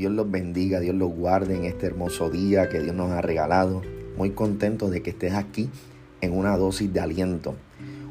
Dios 0.00 0.14
los 0.14 0.30
bendiga, 0.30 0.80
Dios 0.80 0.94
los 0.94 1.12
guarde 1.12 1.54
en 1.54 1.66
este 1.66 1.84
hermoso 1.84 2.30
día 2.30 2.70
que 2.70 2.80
Dios 2.80 2.94
nos 2.94 3.10
ha 3.10 3.20
regalado. 3.20 3.82
Muy 4.16 4.30
contento 4.30 4.88
de 4.88 5.02
que 5.02 5.10
estés 5.10 5.34
aquí 5.34 5.68
en 6.22 6.32
una 6.32 6.56
dosis 6.56 6.90
de 6.90 7.00
aliento. 7.00 7.54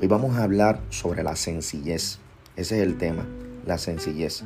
Hoy 0.00 0.08
vamos 0.08 0.38
a 0.38 0.44
hablar 0.44 0.80
sobre 0.88 1.22
la 1.22 1.36
sencillez. 1.36 2.20
Ese 2.56 2.78
es 2.78 2.86
el 2.86 2.96
tema, 2.96 3.26
la 3.66 3.76
sencillez. 3.76 4.44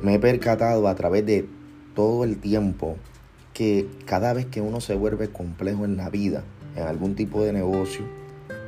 Me 0.00 0.14
he 0.14 0.18
percatado 0.18 0.88
a 0.88 0.94
través 0.94 1.26
de 1.26 1.46
todo 1.94 2.24
el 2.24 2.38
tiempo 2.38 2.96
que 3.52 3.86
cada 4.06 4.32
vez 4.32 4.46
que 4.46 4.62
uno 4.62 4.80
se 4.80 4.94
vuelve 4.94 5.28
complejo 5.28 5.84
en 5.84 5.98
la 5.98 6.08
vida, 6.08 6.42
en 6.74 6.84
algún 6.84 7.16
tipo 7.16 7.44
de 7.44 7.52
negocio, 7.52 8.06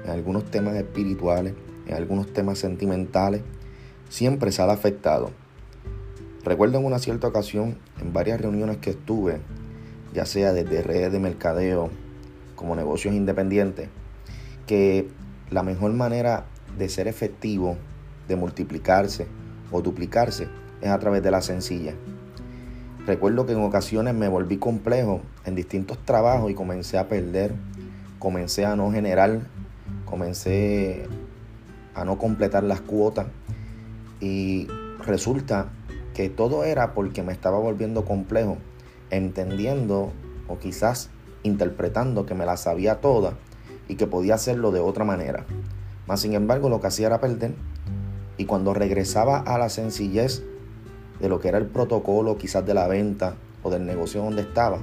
en 0.05 0.11
algunos 0.11 0.45
temas 0.51 0.77
espirituales, 0.77 1.55
en 1.87 1.95
algunos 1.95 2.35
temas 2.35 2.59
sentimentales, 2.59 3.41
siempre 4.11 4.53
sale 4.53 4.73
afectado 4.73 5.31
Recuerdo 6.45 6.79
en 6.79 6.85
una 6.85 6.99
cierta 6.99 7.29
ocasión, 7.29 7.79
en 8.01 8.13
varias 8.13 8.41
reuniones 8.41 8.79
que 8.79 8.91
estuve, 8.91 9.41
ya 10.13 10.27
sea 10.27 10.53
desde 10.53 10.83
redes 10.83 11.13
de 11.13 11.21
mercadeo 11.21 11.89
como 12.57 12.75
negocios 12.75 13.15
independientes, 13.15 13.89
que 14.67 15.09
la 15.51 15.63
mejor 15.63 15.93
manera 15.93 16.47
de 16.77 16.89
ser 16.89 17.07
efectivo, 17.07 17.77
de 18.27 18.35
multiplicarse 18.35 19.29
o 19.71 19.83
duplicarse, 19.83 20.49
es 20.81 20.89
a 20.89 20.99
través 20.99 21.23
de 21.23 21.31
la 21.31 21.43
sencilla. 21.43 21.95
Recuerdo 23.07 23.47
que 23.47 23.53
en 23.53 23.63
ocasiones 23.63 24.15
me 24.15 24.29
volví 24.29 24.59
complejo 24.59 25.23
en 25.45 25.55
distintos 25.55 25.99
trabajos 26.05 26.51
y 26.51 26.55
comencé 26.55 26.99
a 26.99 27.09
perder, 27.09 27.53
comencé 28.19 28.65
a 28.65 28.75
no 28.75 28.91
generar, 28.91 29.41
comencé 30.05 31.07
a 31.95 32.05
no 32.05 32.19
completar 32.19 32.65
las 32.65 32.81
cuotas 32.81 33.27
y 34.21 34.67
resulta 35.05 35.69
que 36.15 36.29
todo 36.29 36.65
era 36.65 36.95
porque 36.95 37.23
me 37.23 37.33
estaba 37.33 37.59
volviendo 37.59 38.05
complejo, 38.05 38.59
entendiendo 39.11 40.13
o 40.49 40.59
quizás 40.59 41.11
interpretando 41.43 42.27
que 42.27 42.35
me 42.35 42.47
la 42.47 42.57
sabía 42.57 43.01
toda 43.01 43.35
y 43.89 43.97
que 43.97 44.07
podía 44.07 44.35
hacerlo 44.35 44.71
de 44.71 44.81
otra 44.81 45.05
manera. 45.05 45.45
Mas 46.07 46.21
sin 46.21 46.35
embargo 46.35 46.69
lo 46.69 46.81
que 46.81 46.89
hacía 46.89 47.07
era 47.07 47.21
perder 47.21 47.55
y 48.37 48.45
cuando 48.45 48.75
regresaba 48.75 49.39
a 49.39 49.59
la 49.59 49.69
sencillez 49.69 50.43
de 51.21 51.29
lo 51.29 51.41
que 51.41 51.49
era 51.49 51.59
el 51.59 51.67
protocolo 51.67 52.39
quizás 52.39 52.65
de 52.67 52.75
la 52.75 52.89
venta 52.89 53.37
o 53.63 53.71
del 53.71 53.87
negocio 53.87 54.23
donde 54.23 54.43
estaba, 54.43 54.79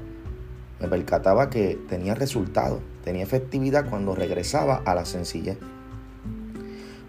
me 0.79 0.87
percataba 0.87 1.49
que 1.49 1.77
tenía 1.89 2.15
resultado, 2.15 2.79
tenía 3.03 3.23
efectividad 3.23 3.89
cuando 3.89 4.15
regresaba 4.15 4.81
a 4.85 4.95
la 4.95 5.05
sencillez. 5.05 5.57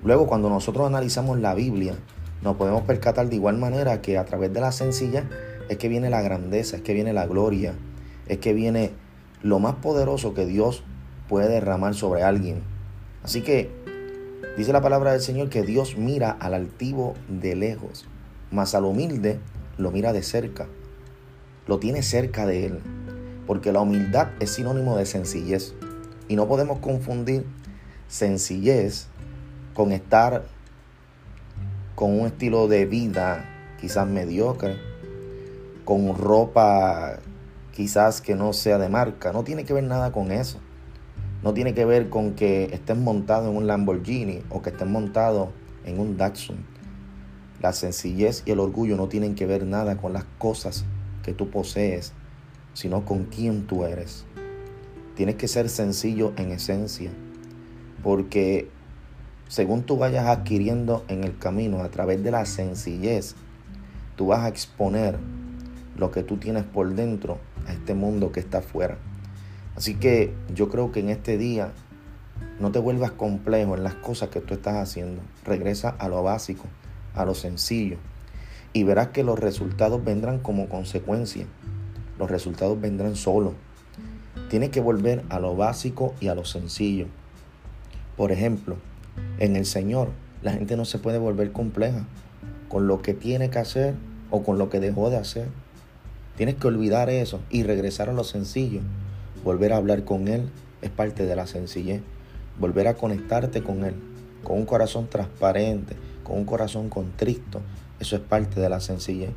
Luego 0.03 0.27
cuando 0.27 0.49
nosotros 0.49 0.87
analizamos 0.87 1.39
la 1.39 1.55
Biblia, 1.55 1.95
nos 2.43 2.57
podemos 2.57 2.83
percatar 2.83 3.29
de 3.29 3.37
igual 3.37 3.59
manera 3.59 4.01
que 4.01 4.19
a 4.19 4.25
través 4.25 4.53
de 4.53 4.61
la 4.61 4.73
sencilla 4.73 5.25
es 5.69 5.79
que 5.79 5.89
viene 5.89 6.11
la 6.11 6.23
grandeza, 6.23 6.77
es 6.77 6.83
que 6.83 6.95
viene 6.95 7.13
la 7.13 7.27
gloria, 7.27 7.75
es 8.27 8.39
que 8.39 8.53
viene 8.53 8.93
lo 9.43 9.59
más 9.59 9.77
poderoso 9.77 10.35
que 10.35 10.47
Dios 10.47 10.83
puede 11.29 11.49
derramar 11.49 11.95
sobre 11.95 12.23
alguien. 12.23 12.63
Así 13.23 13.43
que 13.43 13.71
dice 14.57 14.73
la 14.73 14.81
palabra 14.81 15.13
del 15.13 15.21
Señor 15.21 15.49
que 15.49 15.63
Dios 15.63 15.97
mira 15.97 16.31
al 16.31 16.55
altivo 16.55 17.15
de 17.29 17.55
lejos, 17.55 18.07
mas 18.51 18.75
al 18.75 18.85
humilde 18.85 19.39
lo 19.79 19.91
mira 19.91 20.13
de 20.13 20.23
cerca, 20.23 20.67
lo 21.67 21.79
tiene 21.79 22.03
cerca 22.03 22.47
de 22.47 22.67
él, 22.67 22.81
porque 23.47 23.73
la 23.73 23.81
humildad 23.81 24.29
es 24.41 24.51
sinónimo 24.51 24.97
de 24.97 25.07
sencillez 25.07 25.75
y 26.29 26.37
no 26.37 26.49
podemos 26.49 26.79
confundir 26.79 27.45
sencillez 28.09 29.07
con 29.75 29.93
estar 29.93 30.45
con 31.95 32.19
un 32.19 32.27
estilo 32.27 32.69
de 32.69 32.87
vida 32.87 33.45
quizás 33.81 34.07
mediocre, 34.07 34.77
con 35.85 36.17
ropa 36.17 37.19
quizás 37.73 38.21
que 38.21 38.35
no 38.35 38.53
sea 38.53 38.79
de 38.79 38.89
marca. 38.89 39.33
No 39.33 39.45
tiene 39.45 39.65
que 39.65 39.73
ver 39.73 39.85
nada 39.85 40.13
con 40.13 40.33
eso. 40.33 40.59
No 41.43 41.55
tiene 41.55 41.73
que 41.73 41.85
ver 41.85 42.11
con 42.11 42.35
que 42.35 42.65
estés 42.73 42.97
montado 42.97 43.51
en 43.51 43.57
un 43.57 43.67
Lamborghini 43.67 44.43
o 44.51 44.61
que 44.61 44.71
estés 44.71 44.87
montado 44.87 45.53
en 45.85 45.99
un 45.99 46.17
Datsun. 46.17 46.59
La 47.63 47.73
sencillez 47.73 48.43
y 48.45 48.53
el 48.53 48.61
orgullo 48.61 48.97
no 48.97 49.09
tienen 49.09 49.35
que 49.35 49.47
ver 49.47 49.65
nada 49.67 49.97
con 49.97 50.13
las 50.13 50.25
cosas 50.39 50.85
que 51.23 51.33
tú 51.33 51.51
posees, 51.51 52.13
sino 52.75 53.05
con 53.05 53.25
quién 53.25 53.67
tú 53.67 53.85
eres. 53.85 54.25
Tienes 55.15 55.37
que 55.37 55.49
ser 55.49 55.69
sencillo 55.69 56.33
en 56.37 56.51
esencia, 56.53 57.11
porque 58.03 58.71
según 59.51 59.83
tú 59.83 59.97
vayas 59.97 60.29
adquiriendo 60.29 61.05
en 61.09 61.25
el 61.25 61.37
camino 61.37 61.83
a 61.83 61.89
través 61.89 62.23
de 62.23 62.31
la 62.31 62.47
sencillez, 62.47 63.35
tú 64.15 64.29
vas 64.29 64.45
a 64.45 64.49
exponer 64.49 65.19
lo 65.97 66.13
que 66.13 66.23
tú 66.23 66.37
tienes 66.37 66.63
por 66.63 66.95
dentro 66.95 67.39
a 67.67 67.73
este 67.73 67.95
mundo 67.95 68.31
que 68.31 68.39
está 68.39 68.59
afuera. 68.59 68.97
Así 69.75 69.97
que 69.97 70.33
yo 70.55 70.69
creo 70.69 70.93
que 70.93 71.01
en 71.01 71.09
este 71.09 71.37
día 71.37 71.73
no 72.61 72.71
te 72.71 72.79
vuelvas 72.79 73.11
complejo 73.11 73.75
en 73.75 73.83
las 73.83 73.97
cosas 73.97 74.29
que 74.29 74.41
tú 74.41 74.55
estás 74.55 74.77
haciendo. 74.77 75.21
Regresa 75.45 75.97
a 75.99 76.09
lo 76.09 76.23
básico, 76.23 76.67
a 77.17 77.25
lo 77.25 77.35
sencillo. 77.35 77.97
Y 78.73 78.85
verás 78.85 79.09
que 79.09 79.25
los 79.25 79.37
resultados 79.37 80.05
vendrán 80.05 80.39
como 80.39 80.69
consecuencia. 80.69 81.45
Los 82.21 82.31
resultados 82.31 82.81
vendrán 82.81 83.17
solo. 83.17 83.55
Tienes 84.49 84.71
que 84.71 84.81
volver 84.81 85.25
a 85.29 85.41
lo 85.41 85.57
básico 85.57 86.15
y 86.21 86.29
a 86.29 86.37
lo 86.37 86.45
sencillo. 86.45 87.07
Por 88.17 88.31
ejemplo, 88.31 88.77
en 89.41 89.57
el 89.57 89.67
Señor, 89.67 90.11
la 90.43 90.53
gente 90.53 90.77
no 90.77 90.85
se 90.85 90.99
puede 90.99 91.19
volver 91.19 91.51
compleja 91.51 92.07
con 92.69 92.87
lo 92.87 93.03
que 93.03 93.15
tiene 93.15 93.51
que 93.51 93.59
hacer 93.59 93.95
o 94.31 94.43
con 94.43 94.59
lo 94.59 94.71
que 94.71 94.79
dejó 94.79 95.11
de 95.11 95.17
hacer. 95.17 95.49
Tienes 96.37 96.55
que 96.55 96.69
olvidar 96.69 97.11
eso 97.11 97.41
y 97.51 97.65
regresar 97.65 98.09
a 98.09 98.13
lo 98.13 98.23
sencillo. 98.23 98.81
Volver 99.43 99.73
a 99.73 99.79
hablar 99.79 100.05
con 100.05 100.29
Él 100.29 100.49
es 100.83 100.91
parte 100.91 101.27
de 101.27 101.35
la 101.35 101.47
sencillez. 101.47 102.03
Volver 102.59 102.87
a 102.87 102.95
conectarte 102.95 103.63
con 103.63 103.85
Él, 103.85 103.95
con 104.45 104.59
un 104.59 104.67
corazón 104.67 105.09
transparente, 105.09 105.97
con 106.23 106.39
un 106.39 106.45
corazón 106.45 106.89
contrito, 106.91 107.61
eso 107.99 108.17
es 108.17 108.23
parte 108.23 108.61
de 108.61 108.69
la 108.69 108.81
sencillez. 108.81 109.31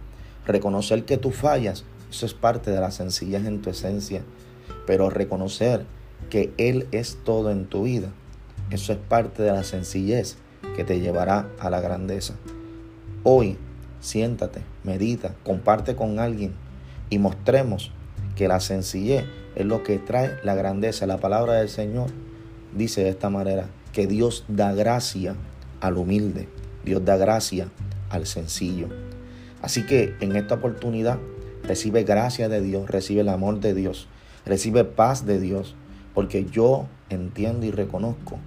Reconocer 0.45 1.05
que 1.05 1.17
tú 1.17 1.31
fallas, 1.31 1.85
eso 2.09 2.25
es 2.25 2.33
parte 2.33 2.71
de 2.71 2.79
la 2.79 2.91
sencillez 2.91 3.45
en 3.45 3.61
tu 3.61 3.69
esencia. 3.69 4.21
Pero 4.85 5.09
reconocer 5.09 5.85
que 6.29 6.53
Él 6.57 6.87
es 6.91 7.17
todo 7.23 7.51
en 7.51 7.65
tu 7.65 7.83
vida, 7.83 8.09
eso 8.73 8.91
es 8.91 8.97
parte 8.97 9.43
de 9.43 9.51
la 9.51 9.63
sencillez 9.63 10.37
que 10.75 10.83
te 10.83 10.99
llevará 10.99 11.47
a 11.59 11.69
la 11.69 11.79
grandeza. 11.79 12.33
Hoy, 13.21 13.55
siéntate, 13.99 14.61
medita, 14.83 15.35
comparte 15.43 15.95
con 15.95 16.17
alguien 16.17 16.53
y 17.11 17.19
mostremos 17.19 17.91
que 18.35 18.47
la 18.47 18.59
sencillez 18.59 19.25
es 19.55 19.65
lo 19.67 19.83
que 19.83 19.99
trae 19.99 20.37
la 20.43 20.55
grandeza. 20.55 21.05
La 21.05 21.19
palabra 21.19 21.53
del 21.53 21.69
Señor 21.69 22.09
dice 22.75 23.03
de 23.03 23.11
esta 23.11 23.29
manera, 23.29 23.67
que 23.91 24.07
Dios 24.07 24.43
da 24.47 24.73
gracia 24.73 25.35
al 25.79 25.97
humilde, 25.97 26.49
Dios 26.83 27.05
da 27.05 27.15
gracia 27.15 27.67
al 28.09 28.25
sencillo. 28.25 28.87
Así 29.61 29.85
que 29.85 30.15
en 30.19 30.35
esta 30.35 30.55
oportunidad 30.55 31.19
recibe 31.61 32.03
gracia 32.03 32.49
de 32.49 32.59
Dios, 32.59 32.89
recibe 32.89 33.21
el 33.21 33.29
amor 33.29 33.59
de 33.59 33.75
Dios, 33.75 34.07
recibe 34.47 34.83
paz 34.83 35.27
de 35.27 35.39
Dios, 35.39 35.75
porque 36.15 36.45
yo 36.45 36.87
entiendo 37.11 37.67
y 37.67 37.71
reconozco 37.71 38.39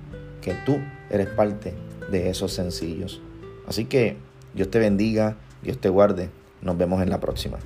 que 0.46 0.54
tú 0.64 0.78
eres 1.10 1.26
parte 1.26 1.74
de 2.08 2.30
esos 2.30 2.52
sencillos. 2.52 3.20
Así 3.66 3.86
que 3.86 4.16
Dios 4.54 4.70
te 4.70 4.78
bendiga, 4.78 5.36
Dios 5.60 5.78
te 5.80 5.88
guarde. 5.88 6.30
Nos 6.62 6.78
vemos 6.78 7.02
en 7.02 7.10
la 7.10 7.18
próxima. 7.18 7.58